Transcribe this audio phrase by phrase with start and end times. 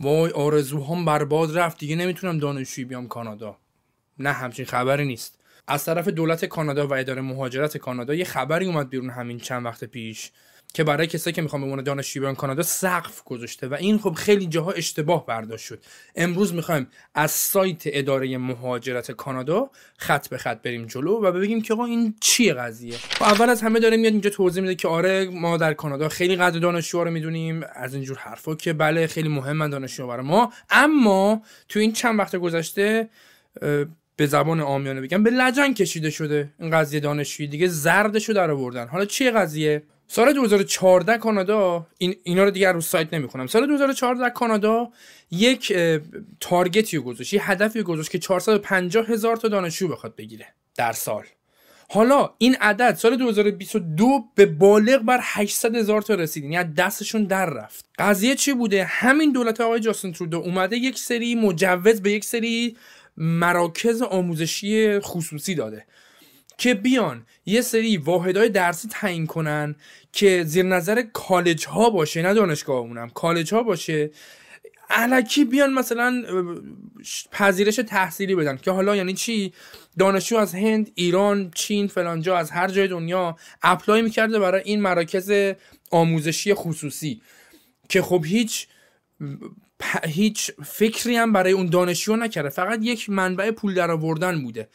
[0.00, 1.78] وای آرزوهام برباد رفت.
[1.78, 3.58] دیگه نمی‌تونم دانشجویی بیام کانادا.
[4.18, 5.40] نه همچین خبری نیست.
[5.68, 9.84] از طرف دولت کانادا و اداره مهاجرت کانادا یه خبری اومد بیرون همین چند وقت
[9.84, 10.30] پیش.
[10.74, 13.68] که برای کسایی که می‌خوان به عنوان دانشجوی بیان کانادا سقف گذاشته.
[13.68, 15.82] و این خب خیلی جاها اشتباه برداشت شد.
[16.16, 21.74] امروز می‌خوایم از سایت اداره مهاجرت کانادا خط به خط بریم جلو و بگیم که
[21.74, 22.94] آقا این چیه قضیه.
[23.20, 26.36] و اول از همه داره میاد اینجا توضیح میده که آره ما در کانادا خیلی
[26.36, 30.52] قدر دانشجوها رو می‌دونیم از اینجور حرفا که بله خیلی مهمن دانشجوها برای ما.
[30.70, 33.08] اما تو این چند وقت گذشته
[34.16, 38.88] به زبان آمیانه بگم به لجن کشیده شده این قضیه دانشجویی دیگه زردشو در آوردن.
[38.88, 44.30] حالا چیه قضیه؟ سال 2014 کانادا این اینا رو دیگه رو سایت نمی‌خونم سال 2014
[44.30, 44.90] کانادا
[45.30, 45.76] یک
[46.40, 50.46] تارگتی گذاشت یه هدفی گذاشت که 450 هزار تا دانشجو بخواد بگیره
[50.76, 51.24] در سال.
[51.90, 56.44] حالا این عدد سال 2022 به بالغ بر 800 هزار تا رسید.
[56.44, 57.84] یعنی دستشون در رفت.
[57.98, 62.76] قضیه چی بوده؟ همین دولت آقای جاستین ترودو اومده یک سری مجوز به یک سری
[63.16, 65.86] مراکز آموزشی خصوصی داده.
[66.58, 69.76] که بیان یه سری واحدهای درسی تعیین کنن
[70.12, 74.10] که زیر نظر کالج ها باشه نه دانشگاه اونم کالج ها باشه.
[74.90, 76.24] علکی بیان مثلا
[77.32, 79.52] پذیرش تحصیلی بدن که حالا یعنی چی؟
[79.98, 85.54] دانشجو از هند ایران چین فلانجا از هر جای دنیا اپلای می‌کرده برای این مراکز
[85.90, 87.20] آموزشی خصوصی
[87.88, 88.66] که خب هیچ
[90.04, 92.48] هیچ فکری هم برای اون دانشجو نکرده.
[92.48, 94.68] فقط یک منبع پول در آوردن بوده.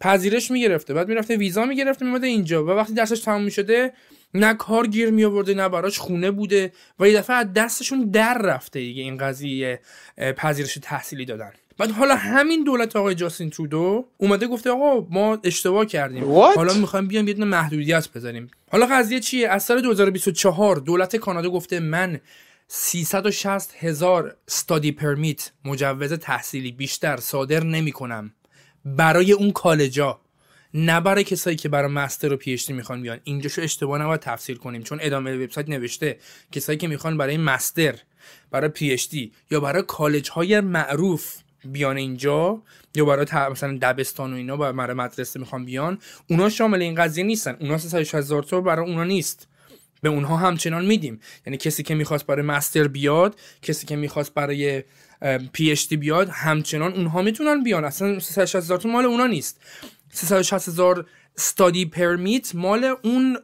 [0.00, 0.94] پذیرش می‌گرفته.
[0.94, 2.64] بعد می‌رفته ویزا می‌گرفته میمده اینجا.
[2.64, 3.92] و وقتی درسش تمام می‌شده
[4.34, 8.38] نه کار گیر می آورده نه براش خونه بوده و یه دفعه از دستشون در
[8.38, 9.80] رفته دیگه این قضیه
[10.36, 11.52] پذیرش تحصیلی دادن.
[11.78, 16.22] بعد حالا همین دولت آقای جاستین ترودو اومده گفته آقا ما اشتباه کردیم.
[16.22, 16.56] What?
[16.56, 21.80] حالا می‌خوایم بیام یه محدودیت بذاریم حالا قضیه چیه؟ از سال 2024 دولت کانادا گفته
[21.80, 22.20] من
[22.68, 28.32] 360 هزار study permit مجوز تحصیلی بیشتر صادر نمی کنم
[28.84, 30.20] برای اون کالجا
[30.74, 33.20] نه برای کسایی که برای master و P می‌خوان بیان.
[33.24, 36.18] اینجاشو اشتباه نباید تفسیر کنیم چون ادامه وبسایت نوشته
[36.52, 37.94] کسایی که می‌خوان برای master
[38.50, 42.62] برای PhD یا برای کالج های معروف بیان اینجا
[42.94, 45.98] یا برای مثلا دبستان و اینا برای مدرسه می‌خوان بیان
[46.30, 47.56] اونا شامل این قضیه نیستن.
[47.60, 49.46] اونا 360 هزار تا برای اونا نیست.
[50.02, 51.20] به اونها همچنان میدیم.
[51.46, 54.82] یعنی کسی که می‌خواست برای مستر بیاد کسی که می‌خواست برای
[55.52, 57.84] پی اچ دی بیاد همچنان اونها می‌تونن بیان.
[57.84, 59.60] اصلا 360 هزار مال اونا نیست.
[60.12, 61.06] 360 هزار
[61.38, 63.38] استادی پرمیت مال اون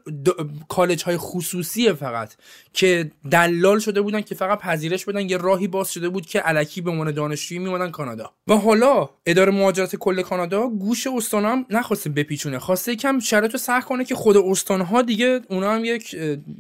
[0.69, 2.35] کالج های خصوصیه فقط
[2.73, 5.31] که دلال شده بودن که فقط پذیرش بدن.
[5.31, 8.33] یه راهی باز شده بود که علکی به عنوان دانشجویی میمدن کانادا.
[8.47, 12.59] و حالا اداره مهاجرت کل کانادا گوش استان هم نخواسته بپیچونه.
[12.59, 16.17] خواسته یکم شرط رو سخت کنه که خود استان ها دیگه اونا هم یک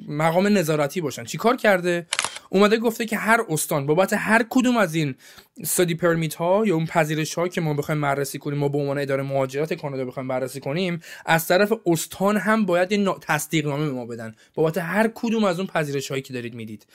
[0.08, 1.24] مقام نظارتی باشن.
[1.24, 2.06] چیکار کرده؟
[2.50, 5.14] اومده گفته که هر استان بابت هر کدوم از این
[5.60, 8.98] study permit ها یا اون پذیرش ها که ما بخوایم بررسی کنیم ما به عنوان
[8.98, 13.92] اداره مهاجرت کانادا بخوایم بررسی کنیم از طرف استان هم باید یه تصدیق نامه به
[13.92, 14.34] ما بدن.
[14.54, 16.86] بابت هر کدوم از اون پذیرش هایی که دارید می‌دید.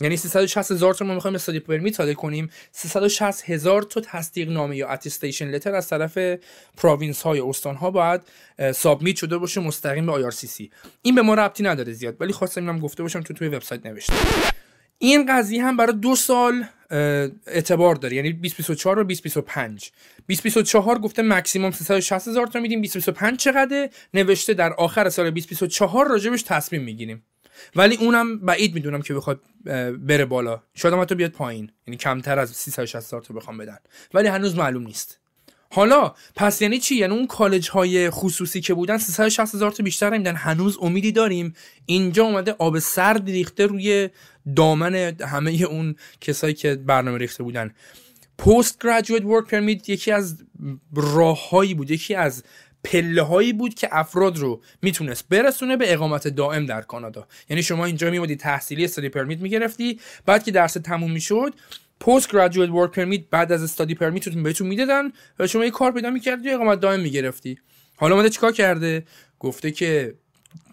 [0.00, 4.76] یعنی 360 هزار تا ما می‌خوایم study permit صادر کنیم 360 هزار تا تصدیق نامه
[4.76, 6.18] یا attestation letter از طرف
[6.76, 8.20] province های استان ها باید
[8.74, 10.68] سابمیت شده باشه مستقیم به IRCC
[11.02, 14.14] این به ما ربطی نداره زیاد ولی خواستم اینم گفته باشم تو توی وبسایت نوشته
[14.98, 16.64] این قضیه هم برای دو سال
[17.46, 18.16] اعتبار داره.
[18.16, 19.92] یعنی 2024 و 2025
[20.28, 22.80] 2024 گفته مکسیموم 360 هزار تا میدیم.
[22.80, 27.24] 2025 چقدر نوشته در آخر سال 2024 راجبش تصمیم می‌گیریم.
[27.76, 29.40] ولی اونم بعید می‌دونم که بخواد
[29.98, 30.62] بره بالا.
[30.74, 31.70] شاید هم تو بیاد پایین.
[31.86, 33.78] یعنی کمتر از 360 هزار تا بخوام بدن.
[34.14, 35.18] ولی هنوز معلوم نیست.
[35.74, 40.10] حالا پس یعنی چی؟ یعنی اون کالج های خصوصی که بودن 360 هزار تا بیشتر
[40.10, 41.54] میدن هنوز امیدی داریم.
[41.86, 44.08] اینجا اومده آب سرد ریخته روی
[44.56, 47.74] دامن همه اون کسایی که برنامه ریخته بودن.
[48.38, 50.44] پست گریجویت ورک پرمیت یکی از
[50.94, 52.44] راههایی بود یکی از
[52.84, 57.26] پله هایی بود که افراد رو می‌تونست برسونه به اقامت دائم در کانادا.
[57.50, 61.54] یعنی شما اینجا میمودی تحصیلی استادی پرمیت می‌گرفتی بعد که درس تموم می‌شد
[62.00, 65.92] post graduate work permit بعد از study permit تون بهتون می‌دادن و شما یه کار
[65.92, 67.58] پیدا می‌کردی اقامت دائم می‌گرفتی.
[67.96, 69.04] حالا اومده چیکار کرده؟
[69.38, 70.14] گفته که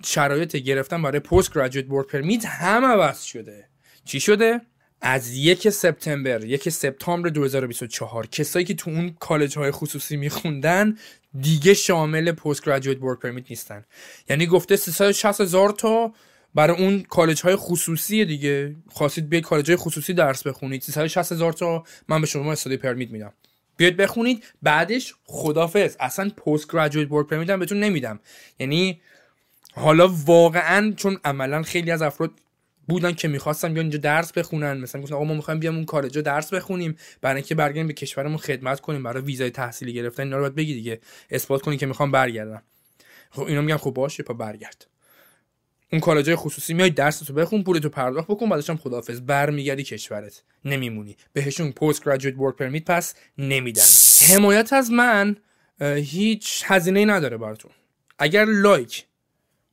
[0.06, 3.68] شرایط گرفتن برای post graduate work permit هم عوض شده.
[4.06, 4.62] چی شده؟
[5.01, 10.97] از یک سپتامبر یک سپتامبر 2024 کسایی که تو اون کالج های خصوصی میخوندن
[11.39, 13.85] دیگه شامل post graduate work permit نیستن.
[14.29, 16.13] یعنی گفته 360 هزار تا
[16.56, 18.75] برای اون کالج های خصوصی دیگه.
[18.89, 20.81] خواستید به کالج های خصوصی درس بخونید.
[20.81, 23.33] 360 هزار تا من به شما استادی پرمیت میدم.
[23.77, 28.19] بیاید بخونید بعدش خدافظ اصلا پست گریجویت ورک پرمیت هم بهتون نمیدم.
[28.59, 29.01] یعنی
[29.74, 32.31] حالا واقعا چون عملا خیلی از افراد
[32.88, 36.21] بودن که می‌خواستن بیان اینجا درس بخونن مثلا گفتن آقا ما می‌خوایم بیام اون کالجا
[36.21, 40.24] درس بخونیم برای اینکه برگردیم به کشورمون خدمت کنیم برای ویزای تحصیلی گرفتن.
[40.24, 41.00] اینا رو باید بگی دیگه.
[41.30, 42.63] اثبات کنی که می‌خوام برگردم.
[43.31, 44.90] خب اینا میگن خب باشه پاشو برگرد.
[45.91, 50.43] اون کالجای خصوصی میای درس تو بخون پولتو پرداخت بکن بعدش هم خدافظ برمیگردی کشورت.
[50.65, 51.17] نمیمونی.
[51.33, 53.83] بهشون post graduate work permit پس نمیدن.
[54.29, 55.35] حمایت از من
[55.81, 57.71] هیچ هزینه نداره براتون.
[58.19, 59.06] اگر like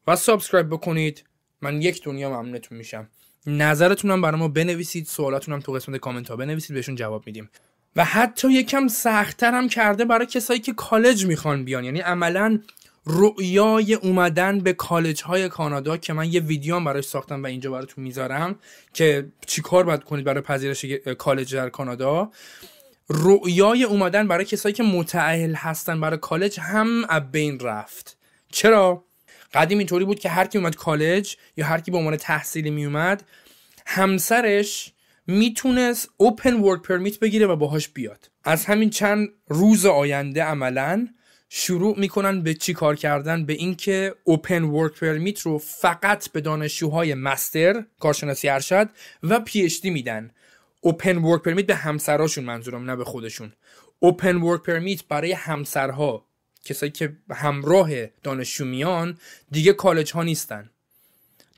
[0.07, 1.25] و subscribe بکنید
[1.61, 3.09] من یک دنیا ممنونتون میشم.
[3.47, 7.51] نظرتونم برای ما بنویسید سوالاتونم تو قسمت کامنت ها بنویسید بهشون جواب میدیم.
[7.97, 11.85] و حتی یکم سختتر هم کرده برای کسایی که کالج می‌خوان بیان.
[11.85, 12.61] یعنی عملا
[13.07, 18.05] رؤیای اومدن به کالج های کانادا که من یه ویدیو براش ساختم و اینجا براتون
[18.05, 18.59] می‌ذارم
[18.93, 20.85] که چیکار باید کنید برای پذیرش
[21.19, 22.31] کالج در کانادا.
[23.09, 28.17] رؤیای اومدن برای کسایی که متعهل هستن برای کالج هم بین رفت.
[28.53, 29.05] چرا؟
[29.55, 33.25] قدیم اینطوری بود که هر کی اومد کالج یا هر کی به عنوان تحصیلی میومد
[33.87, 34.93] همسرش
[35.27, 38.31] می‌تونست اوپن ورک پرمیت بگیره و باهاش بیاد.
[38.45, 41.09] از همین چند روز آینده عملا
[41.49, 47.15] شروع می‌کنن به چی کار کردن؟ به اینکه open work permit رو فقط به دانشجوهای
[47.15, 48.89] master کارشناسی ارشد
[49.23, 50.31] و PhD میدن.
[50.81, 53.53] open work permit به همسراشون منظورم نه به خودشون.
[53.99, 56.25] open work permit برای همسرها
[56.65, 59.19] کسایی که همراه دانشجو میان
[59.51, 60.71] دیگه کالج ها نیستن.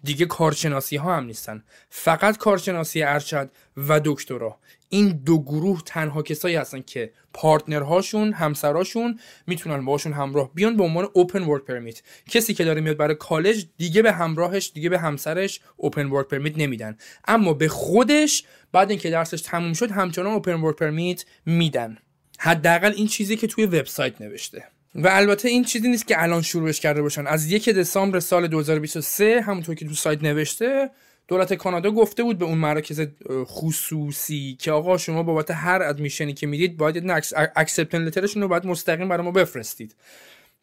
[0.05, 1.64] دیگه کارشناسی ها هم نیستن.
[1.91, 4.58] فقط کارشناسی ارشد و دکترا.
[4.88, 10.85] این دو گروه تنها کسایی هستن که partner هاشون همسراشون می‌تونن باشون همراه بیان به
[10.85, 14.99] عنوان اوپن ورک پرمیت کسی که داره میاد برای کالج دیگه به همراهش دیگه به
[14.99, 16.97] همسرش اوپن ورک پرمیت نمیدن.
[17.29, 21.99] اما به خودش بعد اینکه درسش تموم شد همچنان اوپن ورک پرمیت میدن.
[22.38, 24.64] حداقل این چیزی که توی وبسایت نوشته.
[24.94, 27.26] و البته این چیزی نیست که الان شروعش کرده باشن.
[27.26, 30.90] از یک دسامبر سال 2023 همونطور که تو سایت نوشته
[31.28, 33.06] دولت کانادا گفته بود به اون مراکز
[33.44, 37.10] خصوصی که آقا شما بابت هر ادمیشنی که می‌دید باید
[37.56, 39.94] اکسپتن لترشون رو باید مستقیم برای ما بفرستید.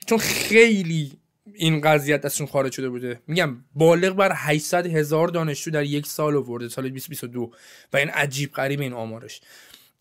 [0.05, 1.11] چون خیلی
[1.53, 3.19] این قضیت ازشون خارج شده بوده.
[3.27, 7.51] میگم بالغ بر 800 هزار دانشجو در یک سال آورده سال 2022
[7.93, 9.41] و این عجیب غریب این آمارش.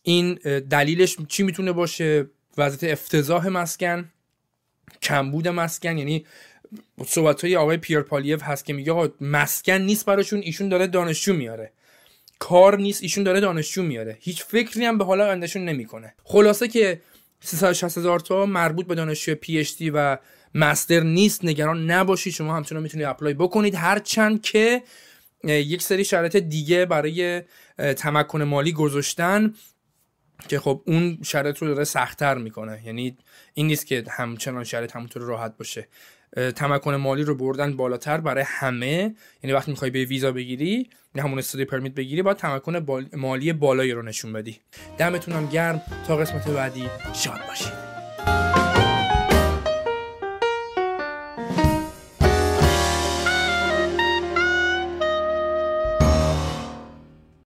[0.03, 0.35] این
[0.71, 2.27] دلیلش چی می‌تونه باشه؟
[2.59, 4.11] وضعیت افتضاح مسکن.
[5.03, 6.27] کمبود مسکن یعنی
[7.07, 11.73] صحبت های آقای پیر پالیف هست که میگه مسکن نیست براشون ایشون داره دانشجو میاره.
[12.39, 14.19] کار نیست ایشون داره دانشجو میاره.
[14.21, 16.15] هیچ فکری هم به حال آیندهشون نمی‌کنه.
[16.25, 17.01] خلاصه که
[17.41, 20.19] 360 هزار تا مربوط به دانشجو PhD و
[20.55, 21.45] master نیست.
[21.45, 23.75] نگران نباشید شما همچنان می‌تونید apply بکنید.
[23.75, 24.83] هرچند که
[25.45, 27.43] یک سری شرایط دیگه برای
[27.97, 29.55] تمکن مالی گذاشتن
[30.49, 32.83] که خب اون شرایط رو داره سختتر می‌کنه.
[32.85, 33.17] یعنی
[33.55, 35.89] این نیست که همچنان شرایط همونطور راحت باشه.
[36.57, 39.15] تمکن مالی رو بردن بالاتر برای همه.
[39.43, 43.93] یعنی وقتی می‌خوای به ویزا بگیری نه همون استادی پرمیت بگیری باید تمکن مالی بالایی
[43.93, 44.61] رو نشون بدی.
[44.99, 45.83] دمتونم گرم.
[46.07, 47.86] تا قسمت بعدی شاد باشید.